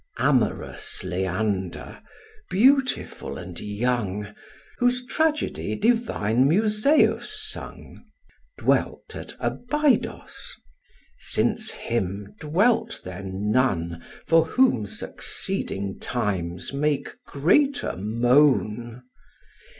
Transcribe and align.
Amorous 0.17 1.03
Leander, 1.03 2.01
beautiful 2.49 3.37
and 3.37 3.59
young, 3.59 4.33
(Whose 4.79 5.05
tragedy 5.05 5.75
divine 5.75 6.49
Musæus 6.49 7.25
sung,) 7.25 8.03
Dwelt 8.57 9.15
at 9.15 9.35
Abydos; 9.39 10.55
since 11.19 11.69
him 11.69 12.33
dwelt 12.39 13.01
there 13.03 13.21
none 13.23 14.03
For 14.25 14.45
whom 14.45 14.87
succeeding 14.87 15.99
times 15.99 16.73
make 16.73 17.09
greater 17.27 17.95
moan. 17.95 19.03